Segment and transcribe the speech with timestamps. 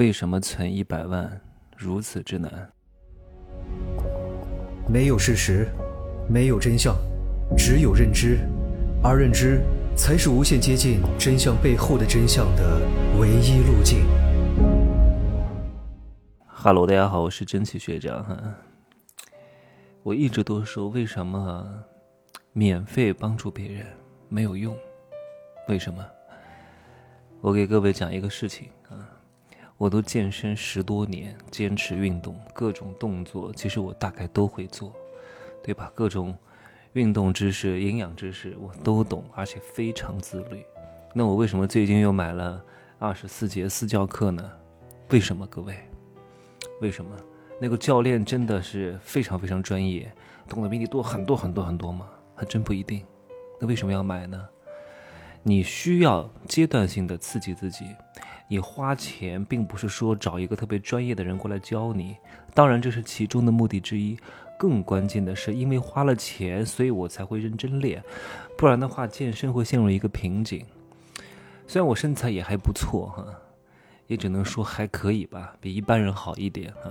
[0.00, 1.38] 为什么存一百万
[1.76, 2.50] 如此之难？
[4.88, 5.68] 没有事实，
[6.26, 6.96] 没有真相，
[7.54, 8.38] 只有认知，
[9.04, 9.60] 而认知
[9.94, 12.80] 才是无限接近真相背后的真相的
[13.18, 14.06] 唯一路径。
[16.46, 18.42] 哈喽，大家好，我是真奇学长哈。
[20.02, 21.84] 我一直都说，为什么
[22.54, 23.84] 免费帮助别人
[24.30, 24.74] 没有用？
[25.68, 26.02] 为什么？
[27.42, 28.79] 我给各位讲一个事情啊。
[29.80, 34.94] 我都健身十多年，坚持运动，各种动作其实我大概都会做，
[35.62, 35.90] 对吧？
[35.94, 36.36] 各种
[36.92, 40.62] 运动知识、营养知识我都懂，而且非常自律。
[41.14, 42.62] 那我为什么最近又买了
[42.98, 44.52] 二十四节私教课呢？
[45.08, 45.46] 为什么？
[45.46, 45.74] 各位，
[46.82, 47.16] 为什么？
[47.58, 50.12] 那个教练真的是非常非常专业，
[50.46, 52.06] 懂得比你多很多很多很多吗？
[52.34, 53.02] 还真不一定。
[53.58, 54.46] 那为什么要买呢？
[55.42, 57.86] 你需要阶段性的刺激自己。
[58.50, 62.16] 你花钱并不是说找一个特别专业的人过来教你，
[62.52, 64.18] 当然这是其中的目的之一。
[64.58, 68.02] 更关键的是，因为花了钱，所以我才会认真练，
[68.58, 70.66] 不然的话，健身会陷入一个瓶颈。
[71.68, 73.24] 虽然我身材也还不错哈，
[74.08, 76.90] 也只能说还可以吧，比一般人好一点哈。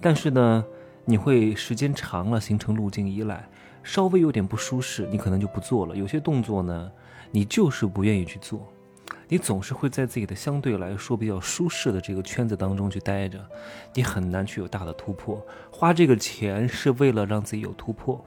[0.00, 0.64] 但是呢，
[1.04, 3.46] 你会时间长了形成路径依赖，
[3.82, 5.94] 稍微有点不舒适，你可能就不做了。
[5.94, 6.90] 有些动作呢，
[7.30, 8.66] 你就是不愿意去做。
[9.34, 13.44] 你总是会在自己的相对来说比较舒适的这个圈子当中去待着，
[13.92, 15.44] 你很难去有大的突破。
[15.72, 18.24] 花这个钱是为了让自己有突破，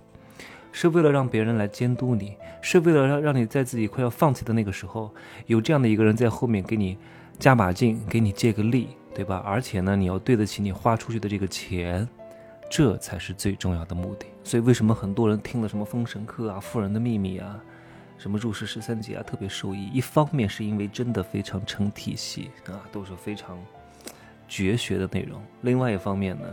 [0.73, 5.09] 是为了让别人来监督你，是为了让让你在自己快要放弃的那个时候，
[5.45, 6.97] 有这样的一个人在后面给你
[7.39, 9.42] 加把劲，给你借个力，对吧？
[9.45, 12.05] 而且呢，你要对得起你花出去的这个钱，
[12.69, 14.25] 这才是最重要的目的。
[14.44, 17.64] 所以，为什么很多人听了什么《封神课》啊，《富人的秘密》啊？
[18.18, 19.90] 什么入世十三节啊，特别受益。
[19.94, 23.58] 一方面是因为真的非常成体系啊，都是非常
[24.48, 26.48] 绝学的内容；另外一方面呢，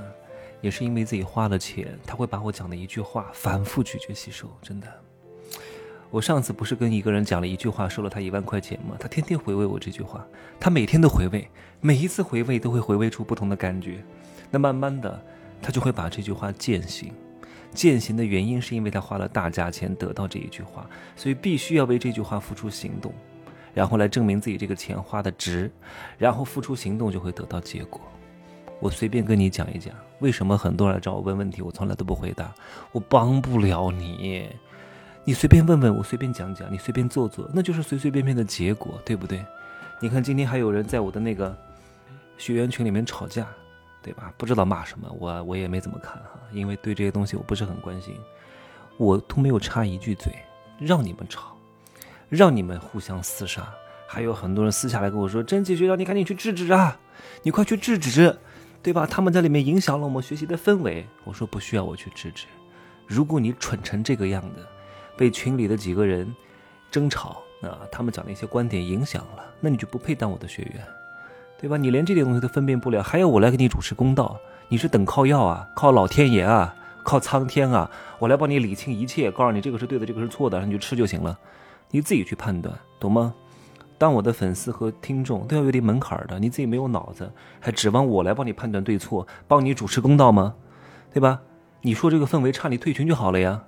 [0.61, 4.51] 也是因为自己花了钱，他会把我讲的一句话反复咀嚼吸收。
[4.61, 4.87] 真的，
[6.11, 8.97] 我上次不是跟一个人讲了一句话，收了他一万块钱吗？
[9.01, 10.27] 他天天回味我这句话，
[10.61, 11.48] 他每天都回味，
[11.80, 14.05] 每一次回味都会回味出不同的感觉。
[14.51, 15.24] 那慢慢的，
[15.63, 17.13] 他就会把这句话践行。
[17.74, 23.12] 践行的原因是因为他花了大价钱得到这一句话，所以必须要为这句话付出行动，
[23.74, 25.70] 然后来证明自己这个钱花的值，
[26.17, 28.01] 然后付出行动就会得到结果。
[28.80, 32.55] 我随便跟你讲一讲，为什么很多人来找我问问题，我从来都不回答，
[32.92, 34.48] 我帮不了你。
[35.24, 39.45] 你随便问问我，随便讲讲，你随便做做，那就是随随便便的结果，对不对？
[40.01, 41.56] 你看今天还有人在我的那个
[42.36, 43.46] 学员群里面吵架。
[44.05, 44.31] 对吧？
[44.37, 48.15] 不知道骂什么，我我也没怎么看哈，因为对这些东西我不是很关心，
[48.98, 50.31] 我都没有插一句嘴，
[50.79, 51.57] 让你们吵，
[52.29, 53.67] 让你们互相厮杀，
[54.07, 57.01] 还有很多人私下来跟我说：“真奇学长，你赶紧去制止啊，
[57.42, 58.37] 你快去制止，
[58.83, 59.07] 对吧？
[59.07, 62.45] 他们在里面影响了我们学习的氛围。”我说不需要我去制止，
[63.07, 64.67] 如果你蠢成这个样子，
[65.17, 66.31] 被群里的几个人
[66.91, 70.86] 争吵啊，他们讲的一些观点影响了，那你就不配当我的学员。
[71.64, 71.79] 对吧？
[71.79, 74.36] 你连这点东西都分辨不了，还要我来给你主持公道？
[74.69, 75.67] 你是等靠要啊？
[75.75, 76.75] 靠老天爷啊？
[77.02, 77.91] 靠苍天啊？
[78.19, 81.39] 我来帮你理清一切，告诉你这个是对的，这个是错的，你就吃就行了，
[81.91, 83.33] 你自己去判断，懂吗？
[83.97, 90.53] 当我的粉丝和听众都要有点门槛的，你自己没有脑子，还指望我来帮你判断对错，帮你主持公道吗？
[91.14, 91.41] 对吧？
[91.80, 93.63] 你说这个氛围差，你退群就好了呀。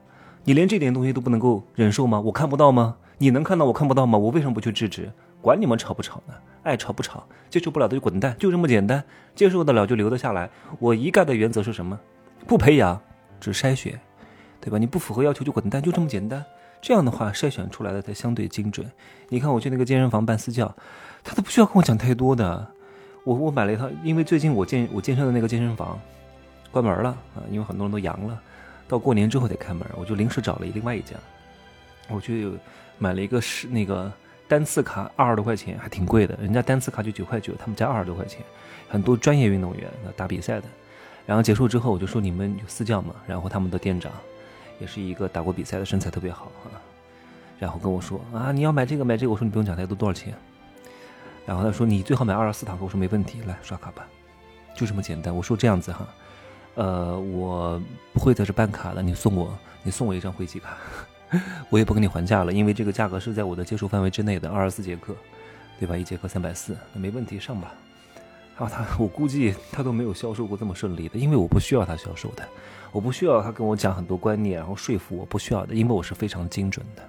[0.45, 2.21] 你连这点东西都不能够忍受吗？
[2.21, 2.97] 我看不到吗？
[3.17, 4.19] 你能看到我看不到吗？
[4.19, 5.11] 我为什么不去制止？
[5.41, 6.35] 管你们吵不吵呢？
[6.63, 9.05] 爱吵不吵，接受不了的就滚蛋，就这么简单。
[9.37, 10.51] 接受得了就留得下来。
[10.81, 11.97] 我一概的原则是什么？
[12.45, 13.01] 不培养，
[13.39, 14.01] 只筛选，
[14.61, 14.77] 对吧？
[14.77, 16.45] 你不符合要求就滚蛋，就这么简单。
[16.83, 18.85] 这样的话，筛选出来的才相对精准。
[19.29, 20.75] 你看我去那个健身房办私教，
[21.23, 22.67] 他都不需要跟我讲太多的。
[23.23, 25.97] 我我买了一套，因为最近我健我健身的那个健身房
[26.73, 28.41] 关门了啊，因为很多人都阳了，
[28.89, 31.15] 到过年之后得开门，我就临时找了另外一家，
[32.09, 32.51] 我去
[32.99, 34.13] 买了一个是那个。
[34.49, 38.41] 单次卡二十多块钱还挺贵的，人家单次卡就九块九，他们家二十多块钱。
[38.89, 40.69] 很多专业运动员打比赛的，
[41.27, 43.15] 然后结束之后我就说你们有私教吗？
[43.27, 44.13] 然后他们的店长
[44.79, 46.79] 也是一个打过比赛的，身材特别好啊。
[47.59, 50.33] 然后跟我说啊，你要买这个买这个，我说你不用讲太多，多少钱？
[51.45, 54.07] 然后他说你最好买二十四堂课，我说没问题，来刷卡吧，
[54.77, 55.35] 就这么简单。
[55.35, 56.07] 我说这样子哈，
[56.77, 57.83] 呃，我
[58.13, 60.77] 不会在这办卡了，你送我，你送我一张会籍卡。
[61.71, 65.15] 我也不跟你还价了，因为这个价格是在我的接受范围之内的，二十四节课，
[65.79, 65.97] 对吧？
[65.97, 67.75] 一节课三百四，那没问题，上吧。
[68.57, 72.49] 啊，他我估计他都没有销售过这么顺利的，因为我不需要他销售的，
[72.91, 77.03] 我不需要他跟我讲很多观念，然后说服我，不需要的，因为我是非常精准的。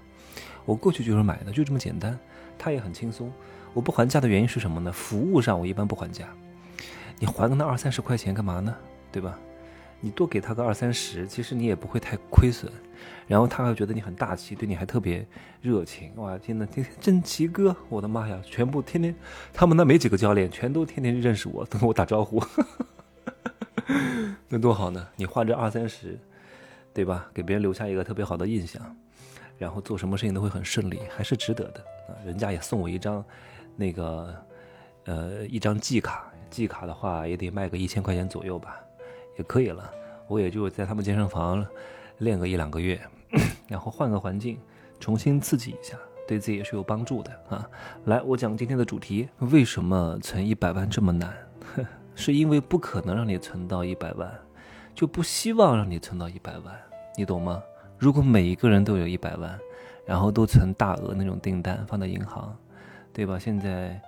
[0.65, 2.17] 我过去就是买的，就这么简单。
[2.57, 3.31] 他也很轻松。
[3.73, 4.91] 我不还价的原因是什么呢？
[4.91, 6.27] 服务上我一般不还价，
[7.19, 8.75] 你还个那二三十块钱干嘛呢？
[9.11, 9.37] 对吧？
[10.01, 12.71] 你多给他个二三十，其实你也不会太亏损。
[13.27, 15.25] 然后他还觉得你很大气，对你还特别
[15.61, 16.11] 热情。
[16.15, 19.15] 哇，天呐，天天真奇哥，我的妈呀，全部天天，
[19.53, 22.41] 他们那没几个教练，全都天天认识我，都跟我打招呼，
[24.47, 25.07] 那多好呢！
[25.15, 26.17] 你花这二三十，
[26.93, 27.29] 对吧？
[27.33, 28.81] 给别人留下一个特别好的印象，
[29.57, 31.83] 然后做什么事情都会很顺利，还是值得的！
[32.25, 33.23] 人家也送我一张，
[33.75, 34.33] 那个，
[35.05, 38.79] 呃，一张季卡，季卡的话也得卖个一千块钱左右吧，
[39.37, 39.91] 也可以了。
[40.27, 41.65] 我也就在他们健身房
[42.19, 42.99] 练个一两个月。
[43.67, 44.57] 然后换个环境，
[45.01, 47.69] 重新刺激一下，对自己也是有帮助的啊！
[48.05, 51.35] 来，我讲今天的主题：为什么存一百万这么难？
[52.15, 54.33] 是因为不可能让你存到一百万，
[54.95, 56.73] 就不希望让你存到一百万，
[57.17, 57.61] 你懂吗？
[57.97, 59.59] 如果每一个人都有一百万，
[60.05, 62.57] 然后都存大额那种订单放在银行，
[63.11, 63.37] 对吧？
[63.37, 64.01] 现在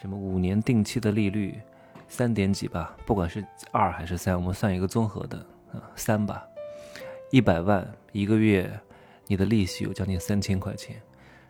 [0.00, 1.60] 什么五年定期的利率
[2.06, 5.36] 三点几吧，不管是二还是三，我们算一个综合的
[5.72, 6.46] 啊，三吧。
[7.32, 8.70] 一百万一个月，
[9.26, 11.00] 你的利息有将近三千块钱，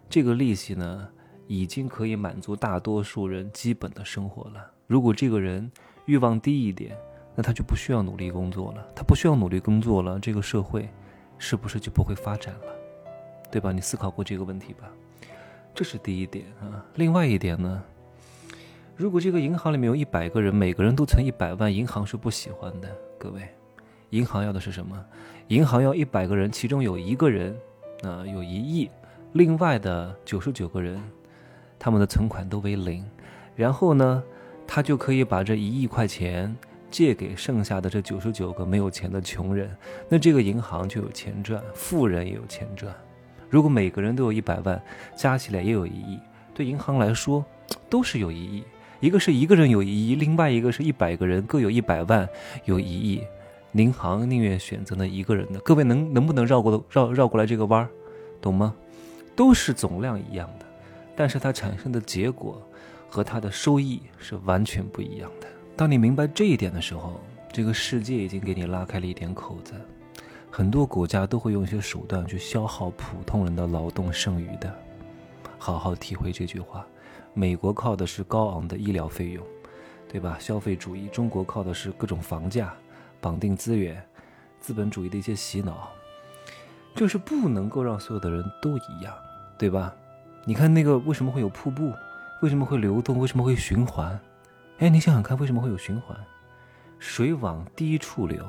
[0.09, 1.09] 这个利息呢，
[1.49, 4.65] 已经可以满足大多数人基本的生活了。
[4.87, 5.69] 如果这个人
[6.05, 6.97] 欲望低一点，
[7.35, 8.87] 那他就不需要努力工作了。
[8.95, 10.89] 他不需要努力工作了，这个社会
[11.37, 12.73] 是不是就不会发展了？
[13.51, 13.73] 对吧？
[13.73, 14.89] 你思考过这个问题吧？
[15.75, 16.87] 这是第一点啊。
[16.95, 17.83] 另外一点呢，
[18.95, 22.89] 如果这个银行里面有一百个人，每个人都存一百万，银行是不喜欢的。
[23.19, 23.43] 各位，
[24.13, 25.03] 银行要的是什么？
[25.49, 27.57] 银行要一百个人，其中有一个人，
[28.03, 28.91] 啊，有一亿，
[29.33, 31.03] 另外的九十九个人，
[31.79, 33.03] 他们的存款都为零，
[33.57, 34.23] 然后呢，
[34.67, 36.55] 他就可以把这一亿块钱
[36.91, 39.75] 借给剩下的这九十九个没有钱的穷人，
[40.11, 42.95] 那这个银行就有钱赚，富人也有钱赚。
[43.49, 44.79] 如果每个人都有一百万，
[45.17, 46.21] 加起来也有一亿，
[46.53, 47.43] 对银行来说
[47.89, 48.63] 都是有一亿。
[49.01, 52.29] 一个是一个人有一亿，另外一个是一百个人各有一百万，
[52.67, 53.23] 有一亿。
[53.73, 57.89] 银行宁愿选择那一个人的，各位能能不能绕过绕绕过来这个弯儿，
[58.41, 58.75] 懂吗？
[59.35, 60.67] 都是总量一样的，
[61.17, 62.61] 但是它产生的结果
[63.09, 65.47] 和它的收益是完全不一样的。
[65.75, 67.19] 当你明白这一点的时候，
[67.51, 69.73] 这个世界已经给你拉开了一点口子。
[70.51, 74.71] 很多国家都会用一些手段去消耗普通人的劳动剩余的。
[75.59, 76.87] 好好体会这句话：
[77.33, 79.43] 美国靠的是高昂的医疗费用，
[80.11, 80.37] 对吧？
[80.39, 82.75] 消费主义，中国靠的是各种房价。
[83.23, 84.05] 绑定资源，
[84.61, 85.89] 资本主义的一些洗脑，
[86.97, 89.15] 就是不能够让所有的人都一样，
[89.57, 89.95] 对吧？
[90.45, 91.93] 你看那个为什么会有瀑布？
[92.43, 93.21] 为什么会流动？
[93.21, 94.19] 为什么会循环？
[94.79, 96.19] 哎，你想想看，为什么会有循环？
[96.99, 98.45] 水往低处流，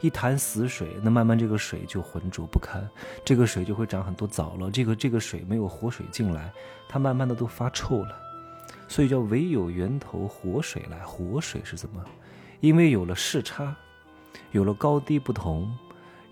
[0.00, 2.88] 一潭死水，那慢慢这个水就浑浊不堪，
[3.26, 4.70] 这个水就会长很多藻了。
[4.70, 6.50] 这个这个水没有活水进来，
[6.88, 8.16] 它慢慢的都发臭了。
[8.88, 12.02] 所以叫唯有源头活水来，活水是怎么？
[12.60, 13.76] 因为有了视差。
[14.50, 15.70] 有了高低不同，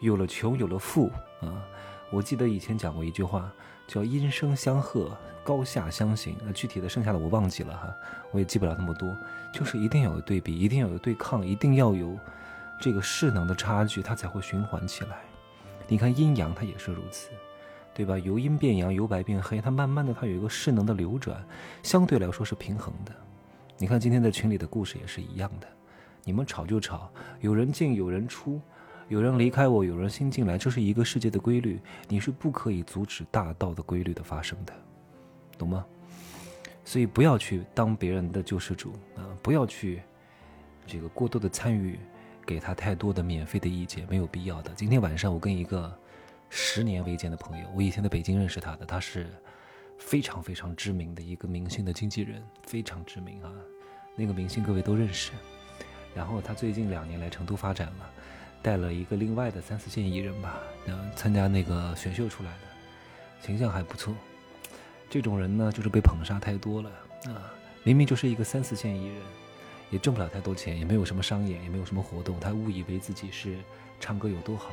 [0.00, 1.10] 有了穷，有了富
[1.40, 1.62] 啊！
[2.10, 3.50] 我记得以前讲过一句话，
[3.86, 5.10] 叫“音声相和，
[5.42, 6.36] 高下相形”。
[6.44, 7.94] 那具体的剩下的我忘记了哈，
[8.30, 9.14] 我也记不了那么多。
[9.52, 12.16] 就是一定要有对比，一定要有对抗，一定要有
[12.80, 15.18] 这个势能的差距，它才会循环起来。
[15.88, 17.30] 你看阴阳，它也是如此，
[17.92, 18.18] 对吧？
[18.18, 21.44] 由阴变阳，由白变黑，它慢慢的它有一个势能的流转，
[21.82, 23.12] 相对来说是平衡的。
[23.78, 25.66] 你看今天在群里的故事也是一样的。
[26.26, 27.08] 你们吵就吵，
[27.40, 28.60] 有人进有人出，
[29.06, 31.78] 有人离开我，有人新进来，这是一个世界的规律，
[32.08, 34.74] 你是不可以阻止大道的规律的发生的，
[35.56, 35.86] 懂吗？
[36.84, 39.22] 所以不要去当别人的救世主啊！
[39.40, 40.02] 不要去
[40.84, 41.96] 这个过多的参与，
[42.44, 44.72] 给他太多的免费的意见，没有必要的。
[44.74, 45.96] 今天晚上我跟一个
[46.50, 49.28] 十年未见的朋友，我以前在北京认识他的，他是
[49.96, 53.52] 非常非常知名的一个明星的经纪人，非常知名啊，
[54.16, 55.30] 那个明星各位都认识。
[56.16, 58.10] 然后他最近两年来成都发展了，
[58.62, 64.14] 带了一个另外的三四线艺人吧，然后参加那个选秀出来的，形象还不错。
[65.10, 66.90] 这种人呢，就是被捧杀太多了
[67.26, 67.52] 啊！
[67.84, 69.16] 明明就是一个三四线艺人，
[69.90, 73.56] 也挣不了太多钱，也没有什么商演，也没有什么活动，他误以为自己是
[74.00, 74.70] 唱歌有多好，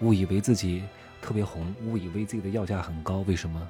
[0.00, 0.82] 误以为自己
[1.20, 3.18] 特别红，误以为自己的要价很高。
[3.28, 3.68] 为什么？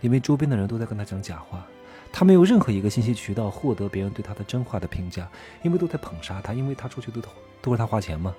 [0.00, 1.66] 因为周边的人都在跟他讲假话。
[2.12, 5.28] 他没有任何一个信息渠道获得别人对他的真话的评价，
[5.62, 7.20] 因为都在捧杀他，因为他出去都
[7.60, 8.34] 都是他花钱嘛，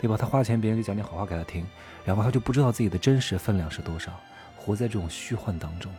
[0.00, 0.16] 对吧？
[0.16, 1.66] 他花钱，别人就讲点好话给他听，
[2.04, 4.12] 然后他就不知道自己的真实分量是多少，
[4.56, 5.92] 活在这种虚幻当中。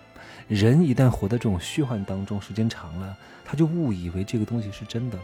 [0.48, 3.16] 人一旦活在这种虚幻当中，时间长了，
[3.46, 5.24] 他就误以为这个东西是真的了。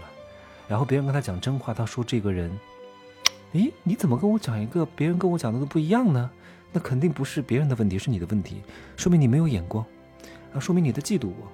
[0.67, 2.51] 然后别人跟他讲真话，他说这个人，
[3.53, 6.29] 诶，你怎么跟我讲一个别人跟我讲的都不一样呢？
[6.71, 8.61] 那肯定不是别人的问题，是你的问题，
[8.95, 9.83] 说明你没有眼光，
[10.53, 11.47] 啊，说明你在嫉妒我。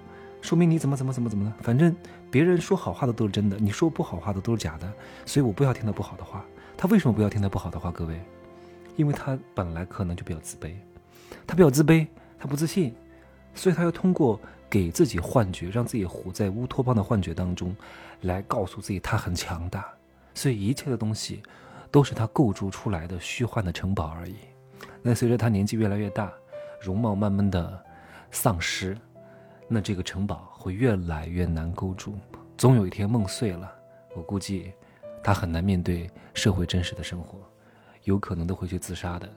[0.43, 1.63] 说明你怎么怎么怎么怎么的。
[1.63, 1.95] 反正
[2.29, 4.91] 别人说好话的都是真的，你说不好话的都是假的，
[5.25, 6.45] 所以我不要听他不好的话。
[6.75, 7.89] 他为什么不要听他不好的话？
[7.91, 8.19] 各位，
[8.97, 10.73] 因为他本来可能就比较自卑，
[11.47, 12.05] 他比较自卑，
[12.37, 12.93] 他不自信，
[13.55, 14.37] 所以他要通过
[14.69, 17.73] 给自己幻觉，让自己活在乌托邦的幻觉当中，
[18.21, 19.85] 来告诉自己他很强大。
[20.33, 21.41] 所以一切的东西，
[21.89, 24.35] 都是他构筑出来的虚幻的城堡而已。
[25.01, 26.33] 那随着他年纪越来越大，
[26.81, 27.81] 容貌慢慢的
[28.31, 28.97] 丧失，
[29.73, 32.15] 那这个城堡会越来越难构筑。
[32.55, 33.73] 总有一天梦碎了，
[34.15, 34.71] 我估计
[35.23, 37.39] 他很难面对社会真实的生活，
[38.03, 39.29] 有可能都会去自杀的。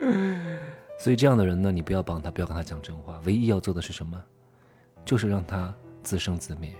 [0.98, 3.20] 所以这样的人呢，你不要帮他，不要跟他讲真话。
[3.24, 4.20] 唯一要做的是什么？
[5.04, 6.74] 就是让他自生自灭，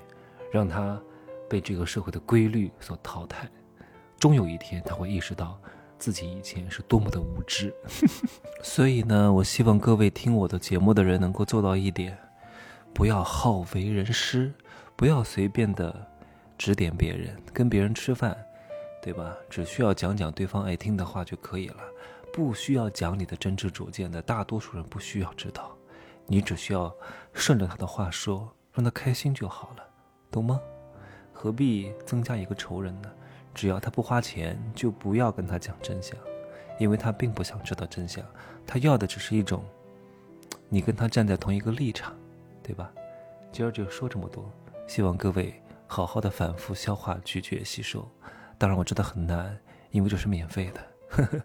[0.53, 1.01] 让他。
[1.49, 3.51] 被这个社会的规律所淘汰，
[4.21, 5.61] 终有一天他会意识到
[6.01, 7.73] 自己以前是多么的无知。
[8.63, 12.19] 所以呢，我希望各位听我的节目的人能够做到一点：
[12.93, 14.53] 不要好为人师，
[14.97, 15.95] 不要随便的
[16.57, 17.37] 指点别人。
[17.53, 18.37] 跟别人吃饭，
[19.03, 19.37] 对吧？
[19.51, 21.77] 只需要讲讲对方爱听的话就可以了，
[22.33, 24.23] 不需要讲你的真知灼见的。
[24.23, 25.77] 大多数人不需要知道，
[26.27, 26.91] 你只需要
[27.35, 29.85] 顺着他的话说，让他开心就好了，
[30.31, 30.59] 懂吗？
[31.33, 33.11] 何必增加一个仇人呢？
[33.55, 36.17] 只要他不花钱，就不要跟他讲真相，
[36.79, 38.25] 因为他并不想知道真相，
[38.67, 39.65] 他要的只是一种，
[40.69, 42.17] 你跟他站在同一个立场，
[42.63, 42.93] 对吧？
[43.53, 44.51] 今儿就说这么多，
[44.87, 48.09] 希望各位好好的反复消化、咀嚼、吸收。
[48.57, 49.59] 当然我知道很难，
[49.91, 51.41] 因为这是免费的，呵 呵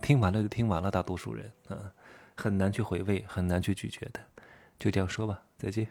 [0.00, 1.92] 听完了就听完了，大多数人啊，
[2.36, 4.20] 很难去回味，很难去咀嚼的。
[4.78, 5.88] 就这样说吧，再见。